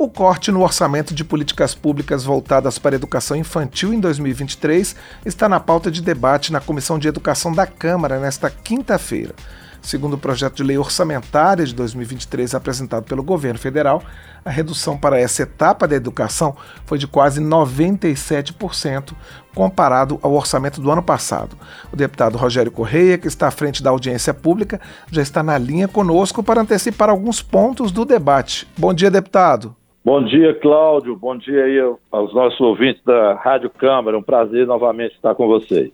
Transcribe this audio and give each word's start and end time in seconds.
O 0.00 0.08
corte 0.08 0.52
no 0.52 0.62
orçamento 0.62 1.12
de 1.12 1.24
políticas 1.24 1.74
públicas 1.74 2.22
voltadas 2.22 2.78
para 2.78 2.94
a 2.94 2.98
educação 2.98 3.36
infantil 3.36 3.92
em 3.92 3.98
2023 3.98 4.94
está 5.26 5.48
na 5.48 5.58
pauta 5.58 5.90
de 5.90 6.00
debate 6.00 6.52
na 6.52 6.60
Comissão 6.60 7.00
de 7.00 7.08
Educação 7.08 7.52
da 7.52 7.66
Câmara 7.66 8.20
nesta 8.20 8.48
quinta-feira. 8.48 9.34
Segundo 9.82 10.14
o 10.14 10.18
projeto 10.18 10.54
de 10.54 10.62
lei 10.62 10.78
orçamentária 10.78 11.66
de 11.66 11.74
2023 11.74 12.54
apresentado 12.54 13.06
pelo 13.06 13.24
governo 13.24 13.58
federal, 13.58 14.00
a 14.44 14.50
redução 14.50 14.96
para 14.96 15.18
essa 15.18 15.42
etapa 15.42 15.88
da 15.88 15.96
educação 15.96 16.56
foi 16.86 16.96
de 16.96 17.08
quase 17.08 17.40
97%, 17.40 19.14
comparado 19.52 20.20
ao 20.22 20.32
orçamento 20.32 20.80
do 20.80 20.92
ano 20.92 21.02
passado. 21.02 21.56
O 21.92 21.96
deputado 21.96 22.38
Rogério 22.38 22.70
Correia, 22.70 23.18
que 23.18 23.26
está 23.26 23.48
à 23.48 23.50
frente 23.50 23.82
da 23.82 23.90
audiência 23.90 24.32
pública, 24.32 24.80
já 25.10 25.22
está 25.22 25.42
na 25.42 25.58
linha 25.58 25.88
conosco 25.88 26.40
para 26.40 26.60
antecipar 26.60 27.10
alguns 27.10 27.42
pontos 27.42 27.90
do 27.90 28.04
debate. 28.04 28.68
Bom 28.78 28.94
dia, 28.94 29.10
deputado. 29.10 29.77
Bom 30.04 30.24
dia, 30.24 30.54
Cláudio. 30.54 31.16
Bom 31.16 31.36
dia 31.36 31.64
aí 31.64 31.78
aos 32.10 32.34
nossos 32.34 32.60
ouvintes 32.60 33.02
da 33.04 33.34
Rádio 33.34 33.68
Câmara. 33.70 34.16
Um 34.16 34.22
prazer 34.22 34.66
novamente 34.66 35.14
estar 35.14 35.34
com 35.34 35.46
vocês. 35.46 35.92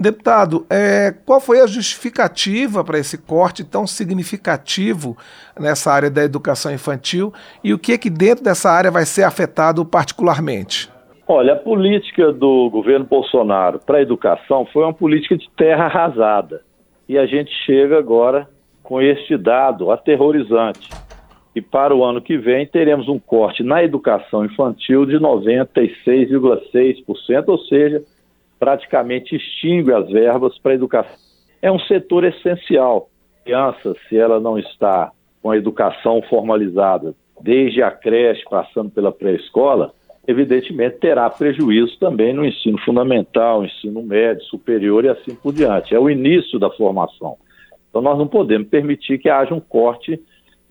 Deputado, 0.00 0.66
é, 0.68 1.14
qual 1.24 1.40
foi 1.40 1.60
a 1.60 1.66
justificativa 1.66 2.82
para 2.82 2.98
esse 2.98 3.16
corte 3.16 3.62
tão 3.62 3.86
significativo 3.86 5.16
nessa 5.58 5.92
área 5.92 6.10
da 6.10 6.24
educação 6.24 6.72
infantil 6.72 7.32
e 7.62 7.72
o 7.72 7.78
que, 7.78 7.92
é 7.92 7.98
que 7.98 8.10
dentro 8.10 8.42
dessa 8.42 8.68
área 8.68 8.90
vai 8.90 9.06
ser 9.06 9.22
afetado 9.22 9.84
particularmente? 9.84 10.90
Olha, 11.28 11.52
a 11.52 11.56
política 11.56 12.32
do 12.32 12.68
governo 12.68 13.04
Bolsonaro 13.04 13.78
para 13.78 13.98
a 13.98 14.02
educação 14.02 14.66
foi 14.72 14.82
uma 14.82 14.92
política 14.92 15.36
de 15.36 15.48
terra 15.56 15.84
arrasada. 15.84 16.62
E 17.08 17.16
a 17.16 17.24
gente 17.26 17.52
chega 17.64 17.96
agora 17.96 18.48
com 18.82 19.00
este 19.00 19.36
dado 19.36 19.92
aterrorizante. 19.92 20.90
E 21.54 21.60
para 21.60 21.94
o 21.94 22.02
ano 22.02 22.22
que 22.22 22.38
vem 22.38 22.66
teremos 22.66 23.08
um 23.08 23.18
corte 23.18 23.62
na 23.62 23.84
educação 23.84 24.42
infantil 24.44 25.04
de 25.04 25.16
96,6%, 25.16 27.48
ou 27.48 27.58
seja, 27.58 28.02
praticamente 28.58 29.36
extingue 29.36 29.92
as 29.92 30.10
verbas 30.10 30.58
para 30.58 30.72
a 30.72 30.74
educação. 30.74 31.14
É 31.60 31.70
um 31.70 31.78
setor 31.80 32.24
essencial. 32.24 33.10
A 33.40 33.44
criança, 33.44 33.94
se 34.08 34.16
ela 34.16 34.40
não 34.40 34.58
está 34.58 35.12
com 35.42 35.50
a 35.50 35.56
educação 35.56 36.22
formalizada, 36.22 37.14
desde 37.40 37.82
a 37.82 37.90
creche, 37.90 38.44
passando 38.48 38.90
pela 38.90 39.12
pré-escola, 39.12 39.92
evidentemente 40.26 40.98
terá 40.98 41.28
prejuízo 41.28 41.98
também 41.98 42.32
no 42.32 42.44
ensino 42.44 42.78
fundamental, 42.78 43.64
ensino 43.64 44.02
médio, 44.02 44.44
superior 44.44 45.04
e 45.04 45.08
assim 45.08 45.34
por 45.34 45.52
diante. 45.52 45.94
É 45.94 45.98
o 45.98 46.08
início 46.08 46.58
da 46.58 46.70
formação. 46.70 47.36
Então 47.90 48.00
nós 48.00 48.16
não 48.16 48.26
podemos 48.26 48.68
permitir 48.68 49.18
que 49.18 49.28
haja 49.28 49.52
um 49.52 49.60
corte 49.60 50.18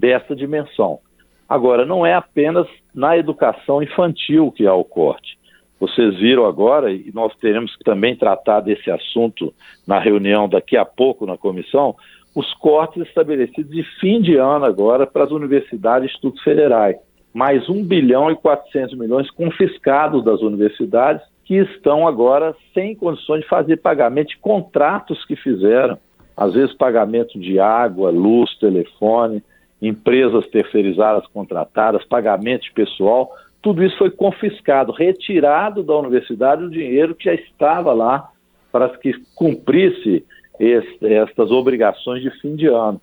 dessa 0.01 0.35
dimensão. 0.35 0.99
Agora, 1.47 1.85
não 1.85 2.03
é 2.03 2.13
apenas 2.13 2.67
na 2.93 3.15
educação 3.15 3.83
infantil 3.83 4.51
que 4.51 4.65
há 4.65 4.73
o 4.73 4.83
corte. 4.83 5.37
Vocês 5.79 6.15
viram 6.17 6.45
agora, 6.45 6.91
e 6.91 7.11
nós 7.13 7.35
teremos 7.37 7.75
que 7.75 7.83
também 7.83 8.15
tratar 8.15 8.61
desse 8.61 8.89
assunto 8.89 9.53
na 9.85 9.99
reunião 9.99 10.49
daqui 10.49 10.75
a 10.75 10.85
pouco 10.85 11.25
na 11.25 11.37
comissão, 11.37 11.95
os 12.35 12.51
cortes 12.55 13.05
estabelecidos 13.07 13.71
de 13.71 13.83
fim 13.99 14.21
de 14.21 14.35
ano 14.35 14.65
agora 14.65 15.05
para 15.05 15.23
as 15.23 15.31
universidades 15.31 16.07
e 16.07 16.11
institutos 16.11 16.41
federais. 16.43 16.97
Mais 17.33 17.67
1 17.69 17.83
bilhão 17.85 18.31
e 18.31 18.35
400 18.35 18.97
milhões 18.97 19.29
confiscados 19.31 20.23
das 20.23 20.41
universidades 20.41 21.21
que 21.45 21.55
estão 21.55 22.07
agora 22.07 22.55
sem 22.73 22.95
condições 22.95 23.41
de 23.41 23.47
fazer 23.47 23.77
pagamento 23.77 24.29
de 24.29 24.37
contratos 24.37 25.23
que 25.25 25.35
fizeram. 25.35 25.97
Às 26.35 26.53
vezes 26.53 26.73
pagamento 26.75 27.39
de 27.39 27.59
água, 27.59 28.09
luz, 28.09 28.57
telefone, 28.57 29.43
empresas 29.81 30.47
terceirizadas 30.47 31.25
contratadas, 31.27 32.05
pagamento 32.05 32.63
de 32.63 32.73
pessoal, 32.73 33.31
tudo 33.61 33.83
isso 33.83 33.97
foi 33.97 34.11
confiscado, 34.11 34.91
retirado 34.91 35.83
da 35.83 35.95
universidade 35.95 36.63
o 36.63 36.69
dinheiro 36.69 37.15
que 37.15 37.25
já 37.25 37.33
estava 37.33 37.93
lá 37.93 38.29
para 38.71 38.89
que 38.89 39.13
cumprisse 39.35 40.23
este, 40.59 41.13
estas 41.13 41.51
obrigações 41.51 42.21
de 42.21 42.29
fim 42.39 42.55
de 42.55 42.67
ano. 42.67 43.01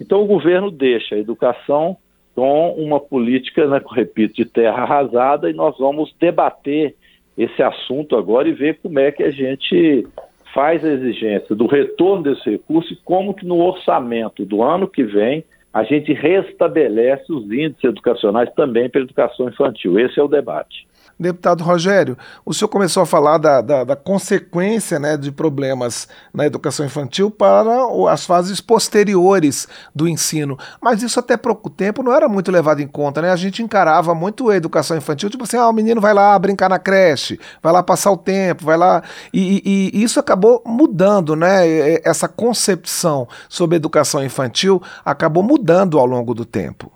Então 0.00 0.22
o 0.22 0.26
governo 0.26 0.70
deixa 0.70 1.14
a 1.14 1.18
educação 1.18 1.96
com 2.34 2.72
uma 2.72 2.98
política, 2.98 3.66
né, 3.66 3.80
repito, 3.92 4.34
de 4.34 4.44
terra 4.44 4.82
arrasada 4.82 5.50
e 5.50 5.52
nós 5.52 5.76
vamos 5.78 6.14
debater 6.18 6.94
esse 7.36 7.62
assunto 7.62 8.16
agora 8.16 8.48
e 8.48 8.52
ver 8.52 8.78
como 8.82 8.98
é 8.98 9.10
que 9.12 9.22
a 9.22 9.30
gente 9.30 10.06
faz 10.54 10.84
a 10.84 10.92
exigência 10.92 11.54
do 11.54 11.66
retorno 11.66 12.22
desse 12.22 12.50
recurso 12.50 12.92
e 12.92 12.96
como 12.96 13.34
que 13.34 13.46
no 13.46 13.58
orçamento 13.60 14.44
do 14.44 14.62
ano 14.62 14.88
que 14.88 15.04
vem 15.04 15.44
a 15.72 15.84
gente 15.84 16.12
restabelece 16.12 17.32
os 17.32 17.44
índices 17.44 17.84
educacionais 17.84 18.52
também 18.54 18.88
para 18.88 19.00
a 19.00 19.04
educação 19.04 19.48
infantil. 19.48 19.98
Esse 19.98 20.18
é 20.18 20.22
o 20.22 20.28
debate. 20.28 20.86
Deputado 21.20 21.62
Rogério, 21.62 22.16
o 22.46 22.54
senhor 22.54 22.70
começou 22.70 23.02
a 23.02 23.06
falar 23.06 23.36
da, 23.36 23.60
da, 23.60 23.84
da, 23.84 23.94
consequência 23.94 24.98
né, 24.98 25.18
de 25.18 25.30
problemas 25.30 26.08
na 26.32 26.46
educação 26.46 26.86
infantil 26.86 27.30
para 27.30 27.70
as 28.10 28.24
fases 28.24 28.58
posteriores 28.58 29.68
do 29.94 30.08
ensino, 30.08 30.58
mas 30.80 31.02
isso 31.02 31.20
até 31.20 31.36
pouco 31.36 31.68
tempo 31.68 32.02
não 32.02 32.14
era 32.14 32.26
muito 32.26 32.50
levado 32.50 32.80
em 32.80 32.86
conta, 32.86 33.20
né? 33.20 33.30
A 33.30 33.36
gente 33.36 33.62
encarava 33.62 34.14
muito 34.14 34.48
a 34.48 34.56
educação 34.56 34.96
infantil, 34.96 35.28
tipo 35.28 35.44
assim, 35.44 35.58
ah, 35.58 35.68
o 35.68 35.74
menino 35.74 36.00
vai 36.00 36.14
lá 36.14 36.38
brincar 36.38 36.70
na 36.70 36.78
creche, 36.78 37.38
vai 37.62 37.70
lá 37.70 37.82
passar 37.82 38.10
o 38.12 38.16
tempo, 38.16 38.64
vai 38.64 38.78
lá. 38.78 39.02
E, 39.30 39.62
e, 39.62 39.98
e 39.98 40.02
isso 40.02 40.18
acabou 40.18 40.62
mudando, 40.66 41.36
né? 41.36 42.00
Essa 42.02 42.28
concepção 42.28 43.28
sobre 43.46 43.76
educação 43.76 44.24
infantil 44.24 44.82
acabou 45.04 45.42
mudando 45.42 45.98
ao 45.98 46.06
longo 46.06 46.32
do 46.32 46.46
tempo. 46.46 46.90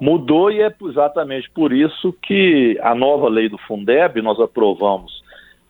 Mudou 0.00 0.50
e 0.50 0.60
é 0.60 0.72
exatamente 0.82 1.48
por 1.50 1.72
isso 1.72 2.12
que 2.20 2.78
a 2.82 2.94
nova 2.94 3.28
lei 3.28 3.48
do 3.48 3.58
Fundeb, 3.58 4.20
nós 4.20 4.40
aprovamos 4.40 5.22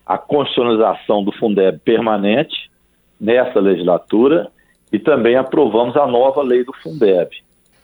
a 0.07 0.19
constitucionalização 0.19 1.23
do 1.23 1.33
Fundeb 1.33 1.79
permanente 1.85 2.71
nessa 3.21 3.61
legislatura 3.61 4.51
e 4.93 4.99
também 4.99 5.37
aprovamos 5.37 5.97
a 5.97 6.07
nova 6.07 6.43
lei 6.43 6.65
do 6.65 6.73
Fundeb. 6.73 7.31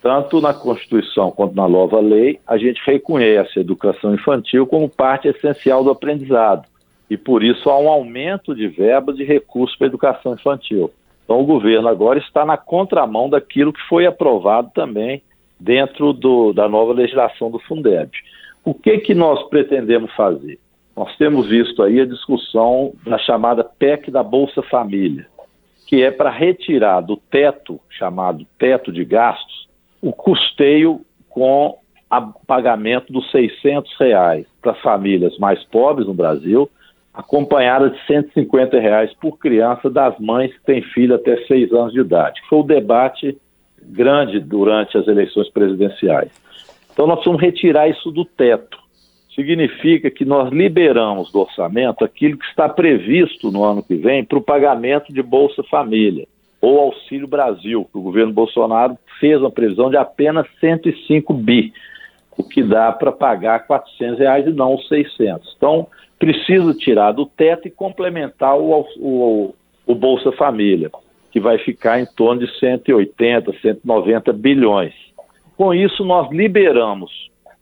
Tanto 0.02 0.40
na 0.40 0.54
Constituição 0.54 1.30
quanto 1.30 1.54
na 1.54 1.68
nova 1.68 2.00
lei, 2.00 2.40
a 2.46 2.56
gente 2.56 2.80
reconhece 2.86 3.58
a 3.58 3.60
educação 3.60 4.14
infantil 4.14 4.66
como 4.66 4.88
parte 4.88 5.28
essencial 5.28 5.84
do 5.84 5.90
aprendizado. 5.90 6.66
E 7.10 7.16
por 7.16 7.44
isso 7.44 7.68
há 7.68 7.78
um 7.78 7.88
aumento 7.88 8.54
de 8.54 8.66
verbas 8.66 9.16
de 9.16 9.24
recursos 9.24 9.76
para 9.76 9.86
a 9.86 9.88
educação 9.88 10.32
infantil. 10.32 10.90
Então 11.24 11.40
o 11.40 11.44
governo 11.44 11.88
agora 11.88 12.18
está 12.18 12.46
na 12.46 12.56
contramão 12.56 13.28
daquilo 13.28 13.72
que 13.72 13.82
foi 13.88 14.06
aprovado 14.06 14.70
também 14.74 15.22
dentro 15.60 16.12
do, 16.12 16.52
da 16.52 16.68
nova 16.68 16.92
legislação 16.92 17.50
do 17.50 17.58
Fundeb. 17.60 18.10
O 18.64 18.74
que, 18.74 18.98
que 18.98 19.14
nós 19.14 19.48
pretendemos 19.48 20.12
fazer? 20.14 20.58
Nós 20.96 21.14
temos 21.16 21.46
visto 21.46 21.82
aí 21.82 22.00
a 22.00 22.06
discussão 22.06 22.92
da 23.04 23.18
chamada 23.18 23.62
PEC 23.62 24.10
da 24.10 24.22
Bolsa 24.22 24.62
Família, 24.62 25.26
que 25.86 26.02
é 26.02 26.10
para 26.10 26.30
retirar 26.30 27.00
do 27.00 27.16
teto, 27.16 27.80
chamado 27.88 28.46
teto 28.58 28.92
de 28.92 29.04
gastos, 29.04 29.68
o 30.02 30.12
custeio 30.12 31.00
com 31.28 31.78
o 32.10 32.46
pagamento 32.46 33.12
dos 33.12 33.30
600 33.30 33.96
reais 33.98 34.46
para 34.60 34.74
famílias 34.74 35.38
mais 35.38 35.62
pobres 35.64 36.06
no 36.06 36.14
Brasil, 36.14 36.68
acompanhada 37.14 37.90
de 37.90 37.98
150 38.06 38.78
reais 38.78 39.12
por 39.20 39.38
criança 39.38 39.88
das 39.88 40.18
mães 40.18 40.52
que 40.52 40.64
têm 40.64 40.82
filho 40.82 41.14
até 41.14 41.36
6 41.46 41.72
anos 41.72 41.92
de 41.92 42.00
idade. 42.00 42.40
Foi 42.48 42.60
o 42.60 42.64
debate 42.64 43.38
grande 43.90 44.40
durante 44.40 44.96
as 44.96 45.06
eleições 45.06 45.48
presidenciais. 45.50 46.30
Então, 46.92 47.06
nós 47.06 47.24
vamos 47.24 47.40
retirar 47.40 47.88
isso 47.88 48.10
do 48.10 48.24
teto. 48.24 48.78
Significa 49.34 50.10
que 50.10 50.24
nós 50.24 50.52
liberamos 50.52 51.30
do 51.32 51.40
orçamento 51.40 52.04
aquilo 52.04 52.36
que 52.36 52.46
está 52.46 52.68
previsto 52.68 53.50
no 53.50 53.64
ano 53.64 53.82
que 53.82 53.94
vem 53.94 54.24
para 54.24 54.38
o 54.38 54.42
pagamento 54.42 55.12
de 55.12 55.22
Bolsa 55.22 55.62
Família 55.64 56.26
ou 56.60 56.78
Auxílio 56.78 57.26
Brasil, 57.26 57.88
que 57.90 57.96
o 57.96 58.02
governo 58.02 58.32
Bolsonaro 58.32 58.98
fez 59.18 59.40
uma 59.40 59.50
previsão 59.50 59.88
de 59.88 59.96
apenas 59.96 60.46
105 60.60 61.32
bi, 61.32 61.72
o 62.36 62.42
que 62.42 62.62
dá 62.62 62.92
para 62.92 63.12
pagar 63.12 63.66
400 63.66 64.18
reais 64.18 64.46
e 64.46 64.50
não 64.50 64.74
os 64.74 64.86
600. 64.88 65.54
Então, 65.56 65.86
precisa 66.18 66.74
tirar 66.74 67.12
do 67.12 67.24
teto 67.24 67.66
e 67.66 67.70
complementar 67.70 68.58
o, 68.58 68.86
o, 68.98 69.54
o 69.86 69.94
Bolsa 69.94 70.32
Família 70.32 70.90
que 71.30 71.40
vai 71.40 71.58
ficar 71.58 72.00
em 72.00 72.06
torno 72.06 72.44
de 72.44 72.58
180, 72.58 73.52
190 73.60 74.32
bilhões. 74.32 74.94
Com 75.56 75.74
isso, 75.74 76.04
nós 76.04 76.30
liberamos 76.30 77.10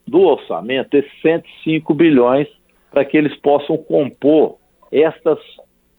do 0.07 0.23
orçamento 0.23 0.95
esses 0.95 1.11
105 1.21 1.93
bilhões 1.95 2.49
para 2.91 3.05
que 3.05 3.17
eles 3.17 3.37
possam 3.37 3.77
compor 3.77 4.57
estas 4.91 5.39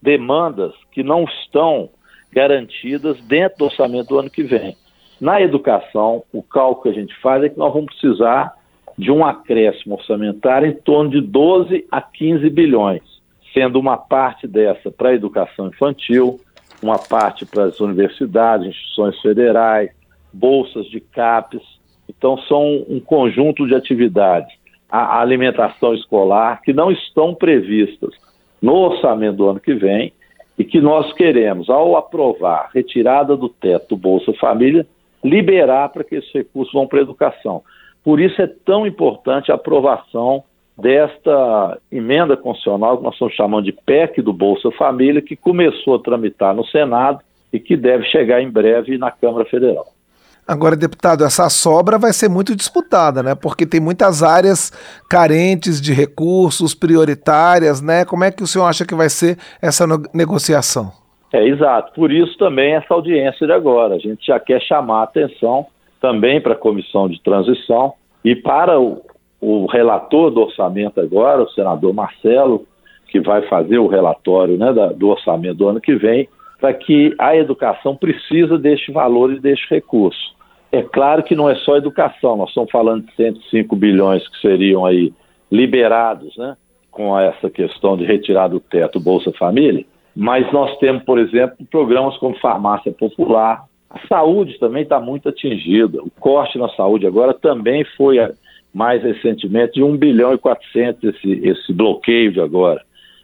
demandas 0.01 0.74
que 0.92 1.04
não 1.04 1.25
estão 1.25 1.89
garantidas 2.31 3.19
dentro 3.21 3.60
do 3.60 3.66
orçamento 3.66 4.10
do 4.10 4.19
ano 4.19 4.30
que 4.30 4.44
vem. 4.44 4.75
Na 5.19 5.42
educação, 5.42 6.24
o 6.31 6.42
cálculo 6.42 6.83
que 6.83 6.89
a 6.89 7.01
gente 7.01 7.16
faz 7.21 7.44
é 7.44 7.50
que 7.50 7.57
nós 7.57 7.74
vamos 7.74 7.94
precisar 7.94 8.54
de 8.98 9.12
um 9.12 9.25
acréscimo 9.25 9.95
orçamentário 9.95 10.68
em 10.68 10.74
torno 10.74 11.10
de 11.10 11.21
12 11.21 11.86
a 11.92 12.01
15 12.01 12.50
bilhões, 12.50 13.01
sendo 13.54 13.80
uma 13.80 13.98
parte 13.98 14.48
dessa 14.48 14.92
para 14.92 15.10
a 15.10 15.13
educação 15.13 15.68
infantil, 15.68 16.39
uma 16.81 16.97
parte 16.97 17.45
para 17.45 17.65
as 17.65 17.79
universidades, 17.79 18.67
instituições 18.67 19.19
federais, 19.21 19.91
bolsas 20.31 20.85
de 20.87 20.99
CAPES. 20.99 21.61
Então, 22.07 22.37
são 22.43 22.85
um 22.87 22.99
conjunto 22.99 23.67
de 23.67 23.75
atividades 23.75 24.59
a 24.89 25.21
alimentação 25.21 25.93
escolar, 25.93 26.61
que 26.63 26.73
não 26.73 26.91
estão 26.91 27.35
previstas 27.35 28.11
no 28.59 28.73
orçamento 28.73 29.37
do 29.37 29.47
ano 29.47 29.59
que 29.59 29.73
vem 29.75 30.11
e 30.57 30.65
que 30.65 30.81
nós 30.81 31.13
queremos, 31.13 31.69
ao 31.69 31.95
aprovar 31.95 32.71
retirada 32.73 33.37
do 33.37 33.47
teto 33.47 33.89
do 33.89 33.97
Bolsa 33.97 34.33
Família, 34.33 34.85
liberar 35.23 35.89
para 35.89 36.03
que 36.03 36.15
esses 36.15 36.33
recursos 36.33 36.73
vão 36.73 36.87
para 36.87 36.99
a 36.99 37.03
educação. 37.03 37.61
Por 38.03 38.19
isso 38.19 38.41
é 38.41 38.47
tão 38.47 38.87
importante 38.87 39.51
a 39.51 39.55
aprovação 39.55 40.43
desta 40.81 41.77
emenda 41.91 42.35
constitucional 42.37 42.97
que 42.97 43.03
nós 43.03 43.13
estamos 43.13 43.35
chamando 43.35 43.65
de 43.65 43.71
PEC 43.71 44.21
do 44.21 44.33
Bolsa 44.33 44.71
Família, 44.71 45.21
que 45.21 45.35
começou 45.35 45.95
a 45.95 45.99
tramitar 45.99 46.53
no 46.55 46.65
Senado 46.65 47.19
e 47.51 47.59
que 47.59 47.75
deve 47.75 48.05
chegar 48.05 48.41
em 48.41 48.49
breve 48.49 48.97
na 48.97 49.11
Câmara 49.11 49.45
Federal. 49.45 49.85
Agora, 50.47 50.75
deputado, 50.75 51.23
essa 51.23 51.47
sobra 51.47 51.99
vai 51.99 52.11
ser 52.11 52.27
muito 52.27 52.55
disputada, 52.55 53.21
né? 53.21 53.35
Porque 53.35 53.67
tem 53.67 53.79
muitas 53.79 54.23
áreas 54.23 54.71
carentes 55.07 55.79
de 55.79 55.93
recursos, 55.93 56.73
prioritárias, 56.73 57.81
né? 57.81 58.03
Como 58.03 58.23
é 58.23 58.31
que 58.31 58.41
o 58.41 58.47
senhor 58.47 58.65
acha 58.65 58.83
que 58.83 58.95
vai 58.95 59.09
ser 59.09 59.37
essa 59.61 59.85
negociação? 60.11 60.91
É, 61.31 61.47
exato. 61.47 61.93
Por 61.93 62.11
isso 62.11 62.35
também 62.39 62.73
essa 62.73 62.91
audiência 62.91 63.45
de 63.45 63.53
agora. 63.53 63.93
A 63.93 63.99
gente 63.99 64.25
já 64.25 64.39
quer 64.39 64.59
chamar 64.61 65.01
a 65.01 65.03
atenção 65.03 65.67
também 66.01 66.41
para 66.41 66.53
a 66.53 66.57
comissão 66.57 67.07
de 67.07 67.21
transição 67.21 67.93
e 68.25 68.35
para 68.35 68.79
o, 68.79 69.03
o 69.41 69.65
relator 69.68 70.31
do 70.31 70.41
orçamento 70.41 71.00
agora, 71.00 71.44
o 71.44 71.50
senador 71.50 71.94
Marcelo, 71.94 72.65
que 73.07 73.19
vai 73.19 73.41
fazer 73.47 73.80
o 73.80 73.88
relatório 73.88 74.57
né, 74.57 74.71
da, 74.74 74.88
do 74.88 75.09
orçamento 75.09 75.56
do 75.56 75.68
ano 75.68 75.81
que 75.81 75.95
vem, 75.95 76.27
para 76.59 76.74
que 76.74 77.15
a 77.18 77.36
educação 77.36 77.95
precisa 77.95 78.57
deste 78.57 78.91
valor 78.91 79.31
e 79.31 79.39
deste 79.39 79.68
recurso. 79.69 80.36
É 80.71 80.83
claro 80.83 81.24
que 81.24 81.36
não 81.36 81.50
é 81.50 81.56
só 81.56 81.77
educação, 81.77 82.38
nós 82.38 82.50
estamos 82.50 82.69
falando 82.69 83.06
de 83.06 83.15
105 83.15 83.75
bilhões 83.75 84.27
que 84.27 84.39
seriam 84.39 84.86
aí 84.86 85.12
liberados, 85.51 86.35
né, 86.38 86.56
com 86.92 87.18
essa 87.18 87.50
questão 87.50 87.97
de 87.97 88.06
retirar 88.06 88.50
do 88.50 88.59
teto 88.59 89.00
Bolsa 89.00 89.31
Família, 89.31 89.85
mas 90.15 90.51
nós 90.51 90.77
temos, 90.77 91.03
por 91.03 91.18
exemplo, 91.18 91.65
programas 91.71 92.18
como 92.18 92.38
Farmácia 92.39 92.92
Popular, 92.92 93.63
a 93.89 94.07
saúde 94.07 94.59
também 94.59 94.83
está 94.83 95.00
muito 95.00 95.30
atingida, 95.30 96.01
o 96.03 96.12
corte 96.19 96.59
na 96.59 96.69
saúde 96.69 97.07
agora 97.07 97.33
também 97.33 97.83
foi 97.97 98.19
mais 98.74 99.01
recentemente 99.04 99.74
de 99.74 99.83
1 99.83 99.98
bilhão 99.98 100.33
e 100.33 100.38
400 100.38 101.04
esse, 101.04 101.31
esse 101.48 101.74
bloqueio 101.74 102.31
de 102.31 102.39
agora. 102.39 102.81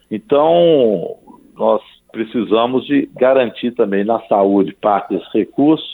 Então, 0.10 1.18
nós 1.58 1.82
precisamos 2.12 2.86
de 2.86 3.10
garantir 3.16 3.72
também 3.72 4.04
na 4.04 4.20
saúde 4.22 4.76
parte 4.80 5.14
desses 5.14 5.32
recursos, 5.34 5.94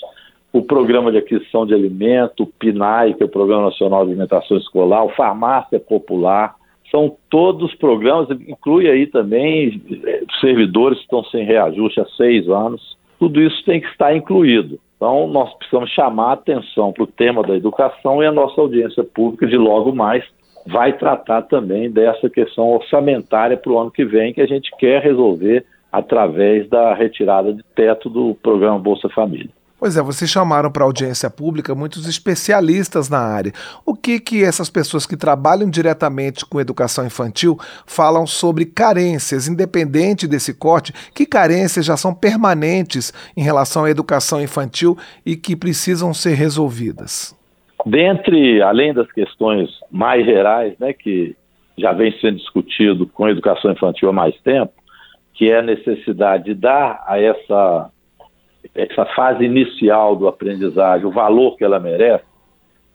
o 0.53 0.62
Programa 0.62 1.12
de 1.12 1.18
Aquisição 1.18 1.65
de 1.65 1.74
Alimento, 1.74 2.44
o 2.44 2.48
PNAE, 2.48 3.13
que 3.13 3.24
é 3.24 3.25
o 3.25 3.30
Programa 3.30 3.65
Nacional 3.65 4.03
de 4.03 4.12
Alimentação 4.12 4.57
Escolar, 4.57 5.06
o 5.06 5.15
Farmácia 5.15 5.80
Popular, 5.80 6.56
são 6.92 7.15
todos 7.30 7.74
programas, 7.75 8.30
inclui 8.48 8.89
aí 8.89 9.07
também 9.07 9.81
eh, 9.89 10.24
servidores 10.42 10.98
que 10.98 11.06
estão 11.06 11.24
sem 11.25 11.45
reajuste 11.45 12.01
há 12.01 12.06
seis 12.18 12.50
anos, 12.50 12.98
tudo 13.18 13.42
isso 13.42 13.63
tem 13.63 13.80
que 13.80 13.88
estar 13.88 14.13
incluído. 14.13 14.77
Então, 15.01 15.25
nós 15.25 15.51
precisamos 15.56 15.89
chamar 15.89 16.30
a 16.30 16.33
atenção 16.33 16.94
para 16.94 17.03
o 17.03 17.07
tema 17.07 17.42
da 17.42 17.56
educação 17.56 18.21
e 18.21 18.27
a 18.27 18.31
nossa 18.31 18.62
audiência 18.62 19.03
pública 19.03 19.48
de 19.48 19.57
logo 19.57 19.92
mais 19.92 20.24
vai 20.68 20.95
tratar 20.95 21.42
também 21.42 21.89
dessa 21.89 22.30
questão 22.30 22.69
orçamentária 22.69 23.57
para 23.57 23.71
o 23.71 23.80
ano 23.80 23.89
que 23.89 24.06
vem, 24.06 24.31
que 24.31 24.42
a 24.42 24.45
gente 24.45 24.69
quer 24.77 25.01
resolver 25.01 25.65
através 25.92 26.69
da 26.69 26.94
retirada 26.94 27.51
de 27.51 27.63
teto 27.75 28.12
do 28.12 28.36
programa 28.44 28.77
Bolsa 28.77 29.09
Família. 29.09 29.50
Pois 29.81 29.97
é, 29.97 30.01
vocês 30.03 30.29
chamaram 30.29 30.71
para 30.71 30.83
audiência 30.83 31.27
pública 31.27 31.73
muitos 31.73 32.07
especialistas 32.07 33.09
na 33.09 33.17
área. 33.17 33.51
O 33.83 33.95
que 33.95 34.19
que 34.19 34.43
essas 34.43 34.69
pessoas 34.69 35.07
que 35.07 35.17
trabalham 35.17 35.67
diretamente 35.67 36.45
com 36.45 36.61
educação 36.61 37.03
infantil 37.03 37.57
falam 37.87 38.27
sobre 38.27 38.63
carências, 38.63 39.47
independente 39.47 40.27
desse 40.27 40.55
corte? 40.55 40.93
Que 41.15 41.25
carências 41.25 41.83
já 41.83 41.97
são 41.97 42.13
permanentes 42.13 43.11
em 43.35 43.41
relação 43.41 43.85
à 43.85 43.89
educação 43.89 44.39
infantil 44.39 44.95
e 45.25 45.35
que 45.35 45.55
precisam 45.55 46.13
ser 46.13 46.35
resolvidas? 46.35 47.35
Dentre, 47.83 48.61
além 48.61 48.93
das 48.93 49.11
questões 49.11 49.67
mais 49.89 50.23
gerais, 50.23 50.77
né, 50.77 50.93
que 50.93 51.35
já 51.75 51.91
vem 51.91 52.15
sendo 52.21 52.37
discutido 52.37 53.07
com 53.07 53.25
a 53.25 53.31
educação 53.31 53.71
infantil 53.71 54.09
há 54.09 54.13
mais 54.13 54.39
tempo, 54.41 54.73
que 55.33 55.49
é 55.49 55.57
a 55.57 55.63
necessidade 55.63 56.43
de 56.43 56.53
dar 56.53 57.03
a 57.07 57.19
essa 57.19 57.89
essa 58.75 59.05
fase 59.05 59.43
inicial 59.43 60.15
do 60.15 60.27
aprendizagem, 60.27 61.05
o 61.05 61.11
valor 61.11 61.57
que 61.57 61.63
ela 61.63 61.79
merece, 61.79 62.23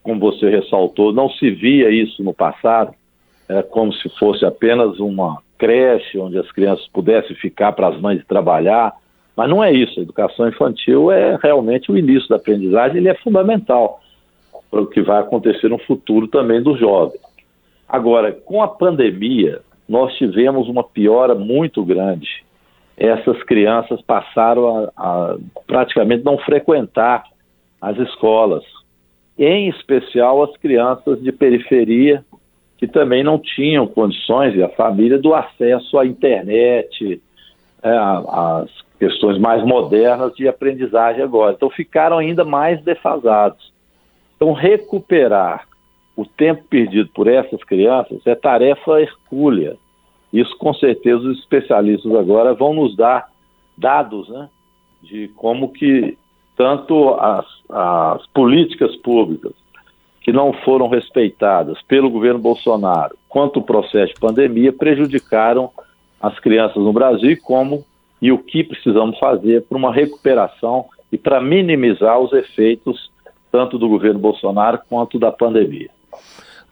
como 0.02 0.20
você 0.20 0.48
ressaltou, 0.48 1.12
não 1.12 1.28
se 1.30 1.50
via 1.50 1.90
isso 1.90 2.22
no 2.22 2.32
passado, 2.32 2.94
é 3.48 3.62
como 3.62 3.92
se 3.92 4.08
fosse 4.18 4.44
apenas 4.44 4.98
uma 4.98 5.38
creche 5.58 6.18
onde 6.18 6.38
as 6.38 6.50
crianças 6.52 6.86
pudessem 6.88 7.34
ficar 7.36 7.72
para 7.72 7.88
as 7.88 8.00
mães 8.00 8.24
trabalhar, 8.26 8.94
mas 9.36 9.48
não 9.48 9.62
é 9.62 9.72
isso. 9.72 9.98
A 9.98 10.02
educação 10.02 10.48
infantil 10.48 11.10
é 11.10 11.38
realmente 11.42 11.90
o 11.90 11.98
início 11.98 12.28
da 12.28 12.36
aprendizagem, 12.36 12.98
ele 12.98 13.08
é 13.08 13.14
fundamental 13.14 14.00
para 14.70 14.80
o 14.80 14.86
que 14.86 15.02
vai 15.02 15.20
acontecer 15.20 15.68
no 15.68 15.78
futuro 15.78 16.28
também 16.28 16.62
dos 16.62 16.78
jovens. 16.78 17.20
Agora, 17.88 18.32
com 18.32 18.62
a 18.62 18.68
pandemia, 18.68 19.60
nós 19.88 20.14
tivemos 20.16 20.68
uma 20.68 20.82
piora 20.82 21.34
muito 21.34 21.84
grande 21.84 22.45
essas 22.96 23.42
crianças 23.42 24.00
passaram 24.02 24.68
a, 24.68 24.92
a 24.96 25.36
praticamente 25.66 26.24
não 26.24 26.38
frequentar 26.38 27.24
as 27.80 27.96
escolas, 27.98 28.64
em 29.38 29.68
especial 29.68 30.42
as 30.42 30.56
crianças 30.56 31.22
de 31.22 31.30
periferia 31.30 32.24
que 32.78 32.86
também 32.86 33.22
não 33.22 33.38
tinham 33.38 33.86
condições 33.86 34.54
e 34.54 34.62
a 34.62 34.68
família 34.68 35.18
do 35.18 35.34
acesso 35.34 35.98
à 35.98 36.06
internet, 36.06 37.20
é, 37.82 37.88
às 37.88 38.70
questões 38.98 39.38
mais 39.38 39.64
modernas 39.64 40.34
de 40.34 40.48
aprendizagem 40.48 41.22
agora. 41.22 41.54
Então 41.54 41.70
ficaram 41.70 42.18
ainda 42.18 42.44
mais 42.44 42.82
defasados. 42.82 43.72
Então 44.36 44.52
recuperar 44.52 45.66
o 46.16 46.24
tempo 46.24 46.64
perdido 46.68 47.10
por 47.14 47.28
essas 47.28 47.62
crianças 47.64 48.26
é 48.26 48.34
tarefa 48.34 49.00
hercúlea. 49.00 49.76
Isso, 50.36 50.54
com 50.58 50.74
certeza, 50.74 51.18
os 51.18 51.38
especialistas 51.38 52.14
agora 52.14 52.52
vão 52.52 52.74
nos 52.74 52.94
dar 52.94 53.30
dados 53.76 54.28
né, 54.28 54.50
de 55.02 55.28
como 55.28 55.72
que 55.72 56.18
tanto 56.54 57.14
as, 57.14 57.46
as 57.70 58.26
políticas 58.28 58.94
públicas 58.96 59.52
que 60.20 60.32
não 60.32 60.52
foram 60.52 60.88
respeitadas 60.88 61.80
pelo 61.82 62.10
governo 62.10 62.38
Bolsonaro, 62.38 63.16
quanto 63.30 63.60
o 63.60 63.62
processo 63.62 64.12
de 64.12 64.20
pandemia 64.20 64.72
prejudicaram 64.74 65.70
as 66.20 66.38
crianças 66.38 66.82
no 66.82 66.92
Brasil 66.92 67.30
e 67.30 67.36
como 67.36 67.82
e 68.20 68.30
o 68.30 68.38
que 68.38 68.62
precisamos 68.62 69.18
fazer 69.18 69.62
para 69.62 69.78
uma 69.78 69.92
recuperação 69.92 70.84
e 71.10 71.16
para 71.16 71.40
minimizar 71.40 72.18
os 72.18 72.32
efeitos 72.34 73.10
tanto 73.50 73.78
do 73.78 73.88
governo 73.88 74.18
Bolsonaro 74.18 74.80
quanto 74.86 75.18
da 75.18 75.32
pandemia. 75.32 75.88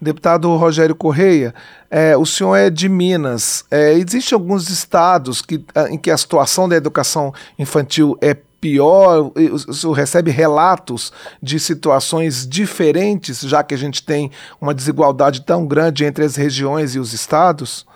Deputado 0.05 0.55
Rogério 0.57 0.95
Correia, 0.95 1.55
é, 1.91 2.17
o 2.17 2.27
senhor 2.27 2.55
é 2.55 2.69
de 2.69 2.89
Minas. 2.89 3.67
É, 3.71 3.95
Existem 3.95 4.37
alguns 4.37 4.69
estados 4.69 5.41
que, 5.41 5.65
em 5.91 5.99
que 5.99 6.11
a 6.11 6.17
situação 6.17 6.69
da 6.69 6.77
educação 6.77 7.33
infantil 7.59 8.17
é 8.21 8.37
pior? 8.61 9.33
O 9.35 9.59
senhor 9.59 9.95
recebe 9.95 10.31
relatos 10.31 11.13
de 11.43 11.59
situações 11.59 12.47
diferentes, 12.47 13.41
já 13.41 13.65
que 13.65 13.75
a 13.75 13.79
gente 13.79 14.05
tem 14.05 14.31
uma 14.61 14.75
desigualdade 14.75 15.45
tão 15.45 15.67
grande 15.67 16.05
entre 16.05 16.25
as 16.25 16.37
regiões 16.37 16.95
e 16.95 16.99
os 16.99 17.13
estados? 17.13 17.87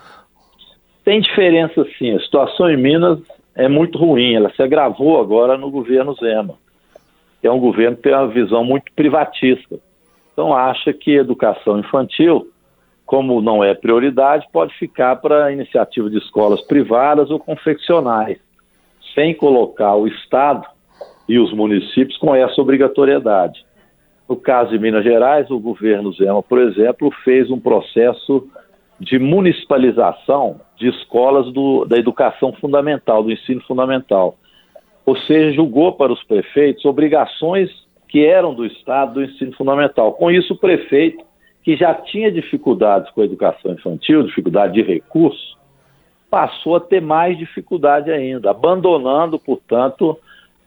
Tem 1.04 1.20
diferença 1.20 1.86
sim. 1.98 2.16
A 2.16 2.20
situação 2.20 2.70
em 2.70 2.76
Minas 2.76 3.18
é 3.54 3.68
muito 3.68 3.98
ruim. 3.98 4.34
Ela 4.34 4.50
se 4.54 4.62
agravou 4.62 5.20
agora 5.20 5.58
no 5.58 5.70
governo 5.70 6.14
Zema, 6.14 6.54
que 7.40 7.46
é 7.46 7.52
um 7.52 7.60
governo 7.60 7.96
que 7.96 8.02
tem 8.02 8.14
uma 8.14 8.28
visão 8.28 8.64
muito 8.64 8.90
privatista 8.96 9.78
então, 10.38 10.54
acha 10.54 10.92
que 10.92 11.16
educação 11.16 11.80
infantil, 11.80 12.46
como 13.04 13.40
não 13.40 13.64
é 13.64 13.74
prioridade, 13.74 14.46
pode 14.52 14.72
ficar 14.78 15.16
para 15.16 15.50
iniciativa 15.50 16.08
de 16.08 16.18
escolas 16.18 16.60
privadas 16.60 17.28
ou 17.28 17.40
confeccionais, 17.40 18.38
sem 19.16 19.34
colocar 19.34 19.96
o 19.96 20.06
Estado 20.06 20.64
e 21.28 21.40
os 21.40 21.52
municípios 21.52 22.16
com 22.18 22.36
essa 22.36 22.60
obrigatoriedade. 22.60 23.66
No 24.28 24.36
caso 24.36 24.70
de 24.70 24.78
Minas 24.78 25.02
Gerais, 25.02 25.50
o 25.50 25.58
governo 25.58 26.12
Zema, 26.12 26.40
por 26.40 26.60
exemplo, 26.60 27.10
fez 27.24 27.50
um 27.50 27.58
processo 27.58 28.48
de 29.00 29.18
municipalização 29.18 30.60
de 30.76 30.88
escolas 30.88 31.52
do, 31.52 31.84
da 31.84 31.98
educação 31.98 32.52
fundamental, 32.52 33.24
do 33.24 33.32
ensino 33.32 33.60
fundamental. 33.62 34.38
Ou 35.04 35.16
seja, 35.16 35.56
julgou 35.56 35.94
para 35.94 36.12
os 36.12 36.22
prefeitos 36.22 36.84
obrigações 36.84 37.87
que 38.08 38.24
eram 38.24 38.54
do 38.54 38.64
Estado 38.64 39.14
do 39.14 39.24
ensino 39.24 39.52
fundamental. 39.52 40.12
Com 40.12 40.30
isso, 40.30 40.54
o 40.54 40.58
prefeito, 40.58 41.24
que 41.62 41.76
já 41.76 41.94
tinha 41.94 42.32
dificuldades 42.32 43.10
com 43.10 43.20
a 43.20 43.24
educação 43.24 43.72
infantil, 43.72 44.22
dificuldade 44.22 44.74
de 44.74 44.82
recursos, 44.82 45.56
passou 46.30 46.76
a 46.76 46.80
ter 46.80 47.00
mais 47.00 47.36
dificuldade 47.38 48.10
ainda, 48.10 48.50
abandonando, 48.50 49.38
portanto, 49.38 50.18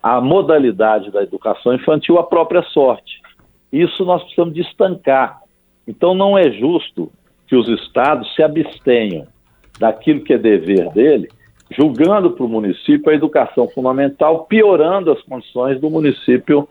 a 0.02 0.20
modalidade 0.20 1.12
da 1.12 1.22
educação 1.24 1.74
infantil 1.74 2.18
à 2.18 2.24
própria 2.24 2.64
sorte. 2.64 3.22
Isso 3.72 4.04
nós 4.04 4.22
precisamos 4.24 4.58
estancar. 4.58 5.42
Então, 5.88 6.14
não 6.14 6.38
é 6.38 6.52
justo 6.52 7.12
que 7.48 7.56
os 7.56 7.68
estados 7.68 8.34
se 8.36 8.44
abstenham 8.44 9.28
daquilo 9.80 10.22
que 10.22 10.34
é 10.34 10.38
dever 10.38 10.90
dele, 10.92 11.28
julgando 11.72 12.32
para 12.32 12.46
o 12.46 12.50
município 12.50 13.12
a 13.12 13.16
educação 13.16 13.68
fundamental, 13.70 14.46
piorando 14.46 15.12
as 15.12 15.22
condições 15.24 15.80
do 15.80 15.90
município 15.90 16.68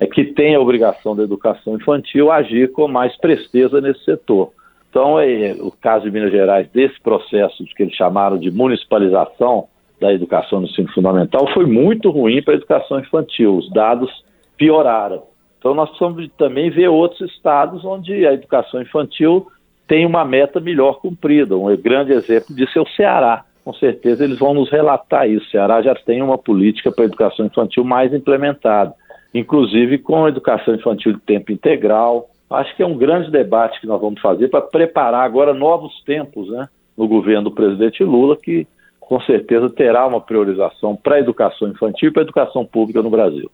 é, 0.00 0.06
que 0.06 0.24
tem 0.24 0.54
a 0.54 0.60
obrigação 0.60 1.14
da 1.16 1.22
educação 1.22 1.74
infantil 1.74 2.30
agir 2.30 2.72
com 2.72 2.86
mais 2.88 3.16
presteza 3.16 3.80
nesse 3.80 4.04
setor. 4.04 4.52
Então, 4.90 5.18
é, 5.18 5.56
o 5.60 5.70
caso 5.70 6.04
de 6.04 6.10
Minas 6.10 6.30
Gerais, 6.30 6.68
desse 6.70 7.00
processo 7.00 7.64
que 7.76 7.82
eles 7.82 7.94
chamaram 7.94 8.38
de 8.38 8.50
municipalização 8.50 9.68
da 10.00 10.12
educação 10.12 10.60
no 10.60 10.66
ensino 10.66 10.88
fundamental, 10.92 11.46
foi 11.52 11.66
muito 11.66 12.10
ruim 12.10 12.42
para 12.42 12.54
a 12.54 12.56
educação 12.56 13.00
infantil. 13.00 13.56
Os 13.56 13.70
dados 13.70 14.10
pioraram. 14.56 15.24
Então, 15.58 15.74
nós 15.74 15.88
precisamos 15.90 16.28
também 16.38 16.70
ver 16.70 16.88
outros 16.88 17.20
estados 17.32 17.84
onde 17.84 18.26
a 18.26 18.32
educação 18.32 18.80
infantil 18.80 19.48
tem 19.88 20.06
uma 20.06 20.24
meta 20.24 20.60
melhor 20.60 21.00
cumprida. 21.00 21.56
Um 21.56 21.74
grande 21.76 22.12
exemplo 22.12 22.54
disso 22.54 22.78
é 22.78 22.82
o 22.82 22.88
Ceará. 22.88 23.44
Com 23.64 23.72
certeza 23.74 24.24
eles 24.24 24.38
vão 24.38 24.54
nos 24.54 24.70
relatar 24.70 25.28
isso. 25.28 25.46
O 25.46 25.50
Ceará 25.50 25.82
já 25.82 25.94
tem 25.94 26.22
uma 26.22 26.38
política 26.38 26.92
para 26.92 27.04
a 27.04 27.06
educação 27.06 27.46
infantil 27.46 27.84
mais 27.84 28.14
implementada, 28.14 28.94
inclusive 29.32 29.98
com 29.98 30.24
a 30.24 30.28
educação 30.28 30.74
infantil 30.74 31.12
de 31.12 31.20
tempo 31.20 31.52
integral. 31.52 32.28
Acho 32.50 32.74
que 32.74 32.82
é 32.82 32.86
um 32.86 32.96
grande 32.96 33.30
debate 33.30 33.80
que 33.80 33.86
nós 33.86 34.00
vamos 34.00 34.20
fazer 34.20 34.48
para 34.48 34.62
preparar 34.62 35.24
agora 35.24 35.52
novos 35.52 36.02
tempos 36.04 36.48
né, 36.50 36.68
no 36.96 37.06
governo 37.06 37.44
do 37.44 37.54
presidente 37.54 38.02
Lula, 38.02 38.36
que 38.36 38.66
com 39.00 39.20
certeza 39.20 39.70
terá 39.70 40.06
uma 40.06 40.20
priorização 40.20 40.96
para 40.96 41.16
a 41.16 41.20
educação 41.20 41.68
infantil 41.68 42.08
e 42.08 42.12
para 42.12 42.22
a 42.22 42.24
educação 42.24 42.64
pública 42.64 43.02
no 43.02 43.10
Brasil. 43.10 43.50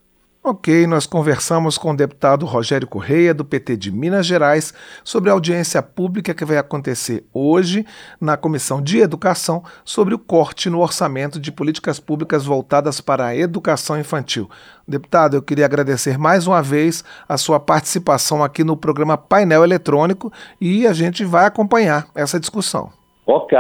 Ok, 0.47 0.87
nós 0.87 1.07
conversamos 1.07 1.79
com 1.79 1.93
o 1.93 1.97
deputado 1.97 2.45
Rogério 2.45 2.87
Correia, 2.87 3.33
do 3.33 3.47
PT 3.47 3.79
de 3.79 3.91
Minas 3.91 4.27
Gerais, 4.27 4.75
sobre 5.03 5.31
a 5.31 5.33
audiência 5.33 5.83
pública 5.83 6.35
que 6.35 6.45
vai 6.45 6.59
acontecer 6.59 7.25
hoje 7.33 7.87
na 8.21 8.37
Comissão 8.37 8.83
de 8.83 8.99
Educação 8.99 9.63
sobre 9.87 10.15
o 10.15 10.19
corte 10.19 10.69
no 10.69 10.83
orçamento 10.83 11.41
de 11.41 11.51
políticas 11.51 11.99
públicas 11.99 12.45
voltadas 12.45 13.01
para 13.01 13.29
a 13.29 13.35
educação 13.35 13.99
infantil. 13.99 14.47
Deputado, 14.87 15.35
eu 15.35 15.41
queria 15.41 15.65
agradecer 15.65 16.19
mais 16.19 16.47
uma 16.47 16.61
vez 16.61 17.03
a 17.27 17.39
sua 17.39 17.59
participação 17.59 18.45
aqui 18.45 18.63
no 18.63 18.77
programa 18.77 19.17
Painel 19.17 19.65
Eletrônico 19.65 20.31
e 20.61 20.87
a 20.87 20.93
gente 20.93 21.25
vai 21.25 21.47
acompanhar 21.47 22.09
essa 22.15 22.39
discussão. 22.39 22.93
Ok, 23.27 23.57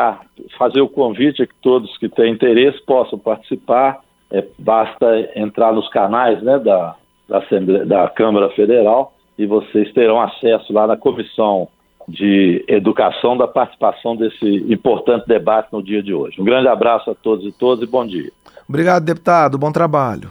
fazer 0.58 0.82
o 0.82 0.88
convite 0.90 1.42
a 1.42 1.46
que 1.46 1.54
todos 1.62 1.96
que 1.96 2.10
têm 2.10 2.34
interesse 2.34 2.78
possam 2.84 3.18
participar 3.18 4.03
é, 4.34 4.44
basta 4.58 5.06
entrar 5.36 5.72
nos 5.72 5.88
canais 5.90 6.42
né, 6.42 6.58
da, 6.58 6.96
da, 7.28 7.40
da 7.84 8.08
Câmara 8.08 8.50
Federal 8.50 9.14
e 9.38 9.46
vocês 9.46 9.92
terão 9.92 10.20
acesso 10.20 10.72
lá 10.72 10.88
na 10.88 10.96
comissão 10.96 11.68
de 12.08 12.64
educação 12.68 13.36
da 13.36 13.46
participação 13.46 14.16
desse 14.16 14.56
importante 14.70 15.26
debate 15.26 15.68
no 15.72 15.82
dia 15.82 16.02
de 16.02 16.12
hoje. 16.12 16.40
Um 16.40 16.44
grande 16.44 16.68
abraço 16.68 17.10
a 17.10 17.14
todos 17.14 17.46
e 17.46 17.52
todas 17.52 17.88
e 17.88 17.90
bom 17.90 18.04
dia. 18.04 18.30
Obrigado, 18.68 19.04
deputado. 19.04 19.56
Bom 19.56 19.70
trabalho. 19.70 20.30